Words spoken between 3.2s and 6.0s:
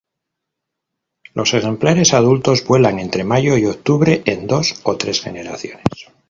mayo y octubre en dos o tres generaciones.